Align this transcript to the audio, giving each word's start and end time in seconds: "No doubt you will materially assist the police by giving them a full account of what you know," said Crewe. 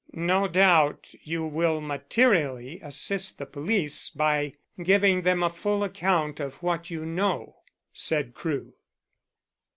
"No 0.13 0.47
doubt 0.47 1.13
you 1.21 1.45
will 1.45 1.79
materially 1.79 2.79
assist 2.81 3.37
the 3.37 3.45
police 3.45 4.09
by 4.09 4.53
giving 4.81 5.21
them 5.21 5.43
a 5.43 5.49
full 5.51 5.83
account 5.83 6.39
of 6.39 6.63
what 6.63 6.89
you 6.89 7.05
know," 7.05 7.57
said 7.93 8.33
Crewe. 8.33 8.73